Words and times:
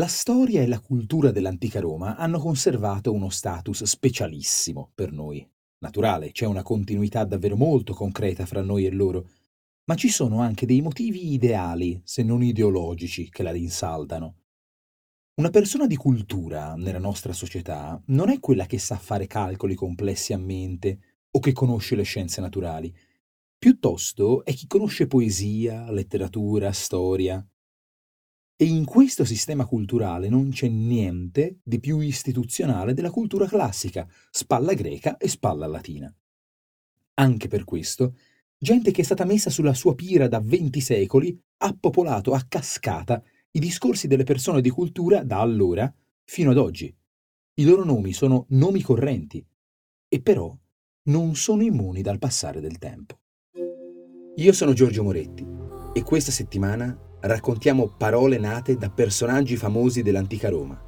La 0.00 0.06
storia 0.06 0.62
e 0.62 0.66
la 0.66 0.80
cultura 0.80 1.30
dell'antica 1.30 1.78
Roma 1.78 2.16
hanno 2.16 2.38
conservato 2.38 3.12
uno 3.12 3.28
status 3.28 3.84
specialissimo 3.84 4.92
per 4.94 5.12
noi. 5.12 5.46
Naturale, 5.80 6.32
c'è 6.32 6.46
una 6.46 6.62
continuità 6.62 7.24
davvero 7.24 7.54
molto 7.54 7.92
concreta 7.92 8.46
fra 8.46 8.62
noi 8.62 8.86
e 8.86 8.92
loro, 8.92 9.28
ma 9.84 9.96
ci 9.96 10.08
sono 10.08 10.40
anche 10.40 10.64
dei 10.64 10.80
motivi 10.80 11.34
ideali, 11.34 12.00
se 12.02 12.22
non 12.22 12.42
ideologici, 12.42 13.28
che 13.28 13.42
la 13.42 13.50
rinsaldano. 13.50 14.36
Una 15.34 15.50
persona 15.50 15.86
di 15.86 15.96
cultura 15.96 16.76
nella 16.76 16.98
nostra 16.98 17.34
società 17.34 18.02
non 18.06 18.30
è 18.30 18.40
quella 18.40 18.64
che 18.64 18.78
sa 18.78 18.96
fare 18.96 19.26
calcoli 19.26 19.74
complessi 19.74 20.32
a 20.32 20.38
mente 20.38 21.26
o 21.30 21.40
che 21.40 21.52
conosce 21.52 21.94
le 21.94 22.04
scienze 22.04 22.40
naturali. 22.40 22.90
Piuttosto 23.58 24.46
è 24.46 24.54
chi 24.54 24.66
conosce 24.66 25.06
poesia, 25.06 25.90
letteratura, 25.90 26.72
storia, 26.72 27.46
e 28.60 28.66
in 28.66 28.84
questo 28.84 29.24
sistema 29.24 29.64
culturale 29.64 30.28
non 30.28 30.50
c'è 30.50 30.68
niente 30.68 31.60
di 31.62 31.80
più 31.80 32.00
istituzionale 32.00 32.92
della 32.92 33.08
cultura 33.08 33.46
classica, 33.46 34.06
spalla 34.30 34.74
greca 34.74 35.16
e 35.16 35.28
spalla 35.28 35.66
latina. 35.66 36.14
Anche 37.14 37.48
per 37.48 37.64
questo, 37.64 38.16
gente 38.58 38.90
che 38.90 39.00
è 39.00 39.04
stata 39.04 39.24
messa 39.24 39.48
sulla 39.48 39.72
sua 39.72 39.94
pira 39.94 40.28
da 40.28 40.42
venti 40.44 40.82
secoli 40.82 41.34
ha 41.62 41.74
popolato 41.74 42.34
a 42.34 42.44
cascata 42.46 43.22
i 43.52 43.60
discorsi 43.60 44.06
delle 44.06 44.24
persone 44.24 44.60
di 44.60 44.68
cultura 44.68 45.24
da 45.24 45.40
allora 45.40 45.90
fino 46.22 46.50
ad 46.50 46.58
oggi. 46.58 46.94
I 47.54 47.64
loro 47.64 47.82
nomi 47.82 48.12
sono 48.12 48.44
nomi 48.50 48.82
correnti, 48.82 49.42
e 50.06 50.20
però 50.20 50.54
non 51.04 51.34
sono 51.34 51.62
immuni 51.62 52.02
dal 52.02 52.18
passare 52.18 52.60
del 52.60 52.76
tempo. 52.76 53.20
Io 54.36 54.52
sono 54.52 54.74
Giorgio 54.74 55.02
Moretti 55.02 55.46
e 55.94 56.02
questa 56.02 56.30
settimana 56.30 57.08
raccontiamo 57.20 57.88
parole 57.88 58.38
nate 58.38 58.76
da 58.76 58.90
personaggi 58.90 59.56
famosi 59.56 60.02
dell'antica 60.02 60.48
Roma. 60.48 60.80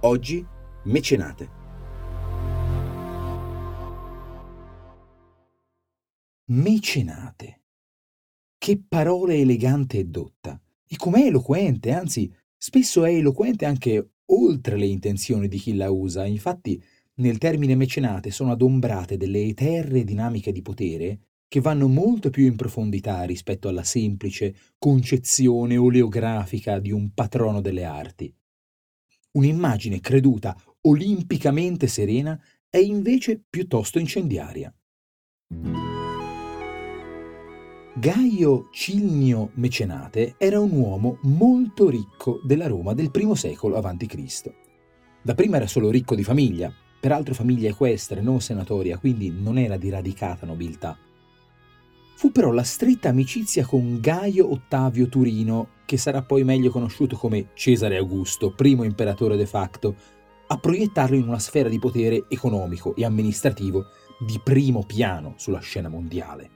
Oggi, 0.00 0.44
mecenate. 0.84 1.58
Mecenate. 6.46 7.60
Che 8.58 8.82
parole 8.86 9.36
elegante 9.36 9.98
e 9.98 10.04
dotta. 10.04 10.60
E 10.86 10.96
com'è 10.96 11.26
eloquente, 11.26 11.92
anzi, 11.92 12.32
spesso 12.56 13.04
è 13.04 13.10
eloquente 13.12 13.64
anche 13.64 14.10
oltre 14.26 14.76
le 14.76 14.86
intenzioni 14.86 15.48
di 15.48 15.58
chi 15.58 15.74
la 15.76 15.90
usa. 15.90 16.26
Infatti, 16.26 16.82
nel 17.14 17.38
termine 17.38 17.74
mecenate 17.74 18.30
sono 18.30 18.52
adombrate 18.52 19.16
delle 19.16 19.42
eterre 19.42 20.04
dinamiche 20.04 20.52
di 20.52 20.62
potere 20.62 21.20
che 21.50 21.60
vanno 21.60 21.88
molto 21.88 22.30
più 22.30 22.46
in 22.46 22.54
profondità 22.54 23.24
rispetto 23.24 23.66
alla 23.66 23.82
semplice 23.82 24.54
concezione 24.78 25.76
oleografica 25.76 26.78
di 26.78 26.92
un 26.92 27.12
patrono 27.12 27.60
delle 27.60 27.82
arti. 27.82 28.32
Un'immagine 29.32 29.98
creduta 29.98 30.56
olimpicamente 30.82 31.88
serena 31.88 32.40
è 32.68 32.76
invece 32.76 33.42
piuttosto 33.50 33.98
incendiaria. 33.98 34.72
Gaio 37.96 38.68
Cilnio 38.70 39.50
Mecenate 39.54 40.36
era 40.38 40.60
un 40.60 40.70
uomo 40.70 41.18
molto 41.22 41.90
ricco 41.90 42.40
della 42.44 42.68
Roma 42.68 42.94
del 42.94 43.10
I 43.12 43.34
secolo 43.34 43.76
a.C. 43.76 44.54
Da 45.20 45.34
prima 45.34 45.56
era 45.56 45.66
solo 45.66 45.90
ricco 45.90 46.14
di 46.14 46.22
famiglia, 46.22 46.72
peraltro 47.00 47.34
famiglia 47.34 47.68
equestre, 47.68 48.20
non 48.20 48.40
senatoria, 48.40 48.98
quindi 48.98 49.30
non 49.30 49.58
era 49.58 49.76
di 49.76 49.90
radicata 49.90 50.46
nobiltà. 50.46 50.96
Fu 52.20 52.32
però 52.32 52.50
la 52.50 52.64
stretta 52.64 53.08
amicizia 53.08 53.64
con 53.64 53.98
Gaio 53.98 54.52
Ottavio 54.52 55.08
Turino, 55.08 55.68
che 55.86 55.96
sarà 55.96 56.20
poi 56.20 56.44
meglio 56.44 56.70
conosciuto 56.70 57.16
come 57.16 57.48
Cesare 57.54 57.96
Augusto, 57.96 58.52
primo 58.52 58.84
imperatore 58.84 59.38
de 59.38 59.46
facto, 59.46 59.94
a 60.48 60.58
proiettarlo 60.58 61.16
in 61.16 61.26
una 61.26 61.38
sfera 61.38 61.70
di 61.70 61.78
potere 61.78 62.26
economico 62.28 62.94
e 62.94 63.06
amministrativo 63.06 63.86
di 64.18 64.38
primo 64.44 64.84
piano 64.84 65.32
sulla 65.38 65.60
scena 65.60 65.88
mondiale. 65.88 66.50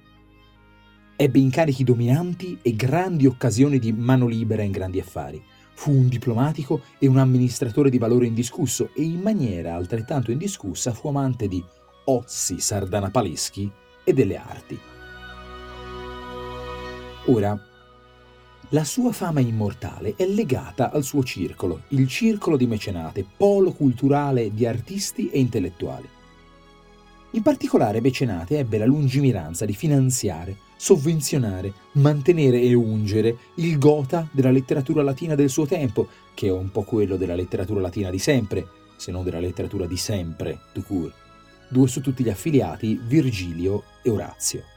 Ebbe 1.16 1.38
incarichi 1.38 1.82
dominanti 1.82 2.58
e 2.60 2.74
grandi 2.74 3.24
occasioni 3.24 3.78
di 3.78 3.91
mano 3.91 4.26
libera 4.26 4.60
in 4.60 4.70
grandi 4.70 5.00
affari. 5.00 5.42
Fu 5.72 5.92
un 5.92 6.08
diplomatico 6.08 6.82
e 6.98 7.06
un 7.06 7.16
amministratore 7.16 7.88
di 7.88 7.97
valore 7.97 8.26
indiscusso 8.26 8.91
e 8.94 9.00
in 9.00 9.20
maniera 9.22 9.76
altrettanto 9.76 10.30
indiscussa 10.30 10.92
fu 10.92 11.08
amante 11.08 11.48
di 11.48 11.64
ozzi 12.04 12.60
sardanapaleschi 12.60 13.72
e 14.04 14.12
delle 14.12 14.36
arti. 14.36 14.92
Ora, 17.26 17.58
la 18.68 18.84
sua 18.84 19.10
fama 19.12 19.40
immortale 19.40 20.14
è 20.14 20.26
legata 20.26 20.90
al 20.90 21.04
suo 21.04 21.24
circolo, 21.24 21.84
il 21.88 22.06
circolo 22.06 22.58
di 22.58 22.66
mecenate, 22.66 23.24
polo 23.36 23.72
culturale 23.72 24.52
di 24.52 24.66
artisti 24.66 25.30
e 25.30 25.38
intellettuali. 25.38 26.06
In 27.30 27.42
particolare 27.42 28.02
Mecenate 28.02 28.58
ebbe 28.58 28.76
la 28.76 28.84
lungimiranza 28.84 29.64
di 29.64 29.72
finanziare, 29.72 30.56
sovvenzionare, 30.76 31.72
mantenere 31.92 32.60
e 32.60 32.74
ungere 32.74 33.36
il 33.56 33.78
gota 33.78 34.28
della 34.30 34.50
letteratura 34.50 35.02
latina 35.02 35.34
del 35.34 35.48
suo 35.48 35.66
tempo, 35.66 36.08
che 36.34 36.48
è 36.48 36.52
un 36.52 36.70
po' 36.70 36.82
quello 36.82 37.16
della 37.16 37.34
letteratura 37.34 37.80
latina 37.80 38.10
di 38.10 38.18
sempre, 38.18 38.68
se 38.96 39.10
non 39.10 39.24
della 39.24 39.41
letteratura 39.41 39.86
di 39.86 39.96
sempre, 39.96 40.60
tout 40.72 40.86
court. 40.86 41.14
Due 41.70 41.88
su 41.88 42.02
tutti 42.02 42.22
gli 42.22 42.28
affiliati, 42.28 43.00
Virgilio 43.02 43.82
e 44.02 44.10
Orazio. 44.10 44.73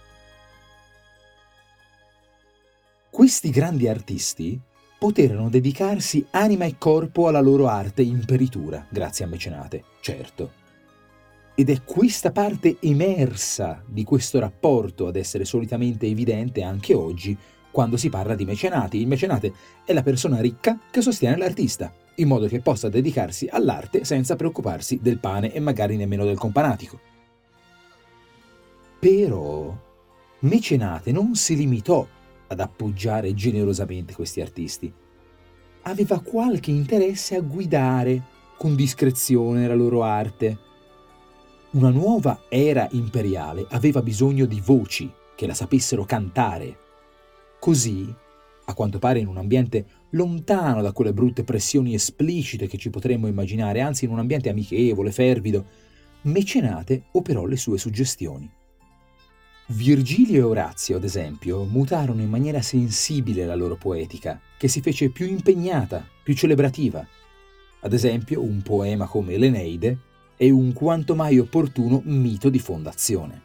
Questi 3.27 3.49
grandi 3.49 3.89
artisti 3.89 4.57
poterono 4.97 5.49
dedicarsi 5.49 6.25
anima 6.31 6.63
e 6.63 6.75
corpo 6.77 7.27
alla 7.27 7.41
loro 7.41 7.67
arte 7.67 8.01
in 8.01 8.23
peritura, 8.23 8.87
grazie 8.89 9.25
a 9.25 9.27
Mecenate, 9.27 9.83
certo. 9.99 10.51
Ed 11.53 11.69
è 11.69 11.83
questa 11.83 12.31
parte 12.31 12.77
emersa 12.79 13.83
di 13.85 14.05
questo 14.05 14.39
rapporto 14.39 15.07
ad 15.07 15.17
essere 15.17 15.43
solitamente 15.43 16.05
evidente 16.07 16.63
anche 16.63 16.93
oggi 16.93 17.37
quando 17.69 17.97
si 17.97 18.07
parla 18.07 18.33
di 18.33 18.45
mecenati. 18.45 19.01
Il 19.01 19.07
mecenate 19.07 19.51
è 19.83 19.91
la 19.91 20.03
persona 20.03 20.39
ricca 20.39 20.79
che 20.89 21.01
sostiene 21.01 21.35
l'artista, 21.35 21.93
in 22.15 22.29
modo 22.29 22.47
che 22.47 22.61
possa 22.61 22.87
dedicarsi 22.87 23.45
all'arte 23.51 24.05
senza 24.05 24.37
preoccuparsi 24.37 24.99
del 25.01 25.19
pane 25.19 25.51
e 25.51 25.59
magari 25.59 25.97
nemmeno 25.97 26.23
del 26.23 26.37
companatico. 26.37 26.97
Però 28.97 29.83
Mecenate 30.39 31.11
non 31.11 31.35
si 31.35 31.57
limitò 31.57 32.07
ad 32.47 32.59
appoggiare 32.59 33.33
generosamente 33.33 34.13
questi 34.13 34.41
artisti. 34.41 34.91
Aveva 35.83 36.19
qualche 36.19 36.71
interesse 36.71 37.35
a 37.35 37.41
guidare 37.41 38.23
con 38.57 38.75
discrezione 38.75 39.67
la 39.67 39.75
loro 39.75 40.03
arte. 40.03 40.57
Una 41.71 41.89
nuova 41.89 42.45
era 42.49 42.87
imperiale 42.91 43.65
aveva 43.69 44.01
bisogno 44.01 44.45
di 44.45 44.61
voci 44.61 45.11
che 45.35 45.47
la 45.47 45.53
sapessero 45.53 46.03
cantare. 46.05 46.77
Così, 47.59 48.13
a 48.65 48.73
quanto 48.73 48.99
pare 48.99 49.19
in 49.19 49.27
un 49.27 49.37
ambiente 49.37 49.85
lontano 50.11 50.81
da 50.81 50.91
quelle 50.91 51.13
brutte 51.13 51.43
pressioni 51.43 51.93
esplicite 51.93 52.67
che 52.67 52.77
ci 52.77 52.89
potremmo 52.89 53.27
immaginare, 53.27 53.81
anzi 53.81 54.05
in 54.05 54.11
un 54.11 54.19
ambiente 54.19 54.49
amichevole, 54.49 55.11
fervido, 55.11 55.65
Mecenate 56.23 57.05
operò 57.11 57.45
le 57.45 57.55
sue 57.55 57.77
suggestioni. 57.77 58.56
Virgilio 59.69 60.37
e 60.37 60.43
Orazio, 60.43 60.95
ad 60.95 61.03
esempio, 61.03 61.65
mutarono 61.65 62.21
in 62.21 62.29
maniera 62.29 62.61
sensibile 62.61 63.45
la 63.45 63.53
loro 63.53 63.75
poetica, 63.75 64.39
che 64.57 64.69
si 64.69 64.79
fece 64.79 65.09
più 65.09 65.27
impegnata, 65.27 66.07
più 66.23 66.33
celebrativa. 66.33 67.05
Ad 67.81 67.91
esempio, 67.91 68.41
un 68.41 68.61
poema 68.61 69.07
come 69.07 69.35
l'Eneide 69.35 69.97
è 70.37 70.49
un 70.49 70.71
quanto 70.71 71.15
mai 71.15 71.37
opportuno 71.37 72.01
mito 72.05 72.47
di 72.47 72.59
fondazione. 72.59 73.41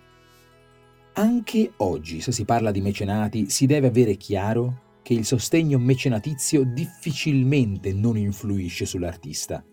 Anche 1.15 1.73
oggi, 1.79 2.21
se 2.21 2.31
si 2.31 2.45
parla 2.45 2.71
di 2.71 2.81
mecenati, 2.81 3.51
si 3.51 3.67
deve 3.67 3.89
avere 3.89 4.15
chiaro 4.15 5.01
che 5.03 5.15
il 5.15 5.25
sostegno 5.25 5.81
mecenatizio 5.81 6.63
difficilmente 6.63 7.93
non 7.93 8.17
influisce 8.17 8.87
sull'artista. 8.87 9.65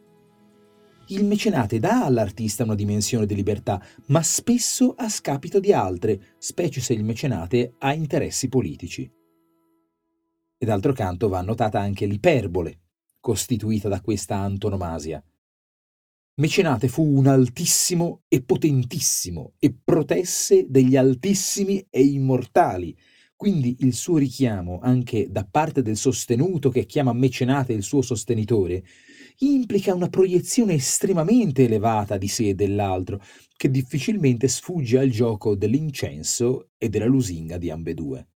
Il 1.12 1.26
mecenate 1.26 1.80
dà 1.80 2.06
all'artista 2.06 2.64
una 2.64 2.76
dimensione 2.76 3.26
di 3.26 3.34
libertà, 3.34 3.84
ma 4.08 4.22
spesso 4.22 4.94
a 4.96 5.10
scapito 5.10 5.60
di 5.60 5.74
altre, 5.74 6.36
specie 6.38 6.82
se 6.82 6.94
il 6.94 7.04
mecenate 7.04 7.74
ha 7.80 7.94
interessi 7.94 8.48
politici. 8.48 9.12
E 10.56 10.66
d'altro 10.66 10.94
canto 10.94 11.28
va 11.28 11.42
notata 11.42 11.80
anche 11.80 12.06
l'iperbole 12.06 12.82
costituita 13.20 13.90
da 13.90 14.02
questa 14.02 14.38
antonomasia. 14.38 15.24
Mecenate 16.36 16.88
fu 16.88 17.04
un 17.04 17.26
altissimo 17.26 18.22
e 18.28 18.44
potentissimo 18.44 19.54
e 19.58 19.76
protesse 19.84 20.68
degli 20.70 20.96
altissimi 20.96 21.86
e 21.90 22.04
immortali, 22.04 22.96
quindi 23.40 23.78
il 23.80 23.94
suo 23.94 24.18
richiamo 24.18 24.80
anche 24.82 25.32
da 25.32 25.48
parte 25.50 25.82
del 25.82 25.96
sostenuto 25.96 26.70
che 26.70 26.86
chiama 26.86 27.14
mecenate 27.14 27.72
il 27.72 27.84
suo 27.84 28.02
sostenitore 28.02 28.84
implica 29.38 29.94
una 29.94 30.10
proiezione 30.10 30.74
estremamente 30.74 31.64
elevata 31.64 32.18
di 32.18 32.28
sé 32.28 32.50
e 32.50 32.54
dell'altro, 32.54 33.24
che 33.56 33.70
difficilmente 33.72 34.50
sfugge 34.50 35.00
al 35.00 35.08
gioco 35.10 35.56
dell'incenso 35.56 36.72
e 36.78 36.90
della 36.90 37.06
lusinga 37.06 37.58
di 37.58 37.70
ambedue. 37.70 38.28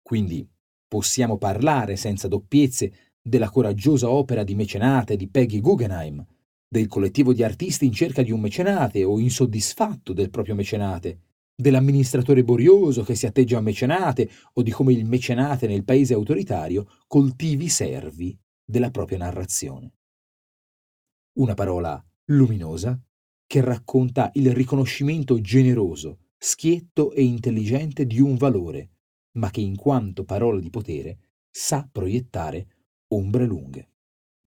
Quindi 0.00 0.48
possiamo 0.88 1.36
parlare 1.36 1.96
senza 1.96 2.26
doppiezze 2.26 3.12
della 3.20 3.50
coraggiosa 3.50 4.08
opera 4.08 4.44
di 4.44 4.54
mecenate 4.54 5.16
di 5.16 5.28
Peggy 5.28 5.60
Guggenheim, 5.60 6.24
del 6.66 6.86
collettivo 6.86 7.34
di 7.34 7.42
artisti 7.42 7.84
in 7.84 7.92
cerca 7.92 8.22
di 8.22 8.30
un 8.30 8.40
mecenate 8.40 9.04
o 9.04 9.18
insoddisfatto 9.18 10.14
del 10.14 10.30
proprio 10.30 10.54
mecenate, 10.54 11.31
dell'amministratore 11.62 12.44
borioso 12.44 13.02
che 13.02 13.14
si 13.14 13.24
atteggia 13.24 13.56
a 13.56 13.62
mecenate 13.62 14.28
o 14.52 14.62
di 14.62 14.70
come 14.70 14.92
il 14.92 15.06
mecenate 15.06 15.66
nel 15.66 15.84
paese 15.84 16.12
autoritario 16.12 16.86
coltivi 17.06 17.64
i 17.64 17.70
servi 17.70 18.38
della 18.62 18.90
propria 18.90 19.18
narrazione. 19.18 19.94
Una 21.38 21.54
parola 21.54 22.04
luminosa 22.26 23.00
che 23.46 23.60
racconta 23.62 24.30
il 24.34 24.52
riconoscimento 24.52 25.40
generoso, 25.40 26.18
schietto 26.36 27.12
e 27.12 27.22
intelligente 27.22 28.06
di 28.06 28.20
un 28.20 28.36
valore, 28.36 28.90
ma 29.38 29.50
che 29.50 29.60
in 29.60 29.76
quanto 29.76 30.24
parola 30.24 30.60
di 30.60 30.68
potere 30.68 31.18
sa 31.50 31.88
proiettare 31.90 32.66
ombre 33.08 33.46
lunghe. 33.46 33.91